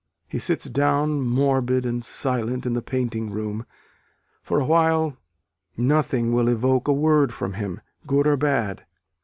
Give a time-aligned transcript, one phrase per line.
[0.27, 3.67] He sits down morbid and silent in the painting room:
[4.41, 5.15] for a while
[5.77, 8.83] nothing will evoke a word from him, good or bad.